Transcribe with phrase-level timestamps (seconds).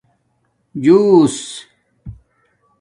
[0.83, 1.37] جُݹس